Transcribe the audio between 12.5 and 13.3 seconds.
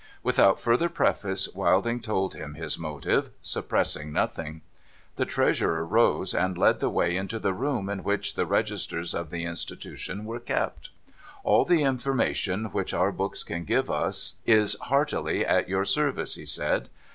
which our